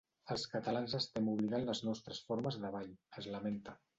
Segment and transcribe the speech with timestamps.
[0.35, 3.79] Els catalans estem oblidant les nostres formes de ball, es lamenta.